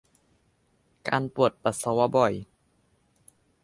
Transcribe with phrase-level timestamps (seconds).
[1.07, 2.33] การปวดปัสสาวะบ่อย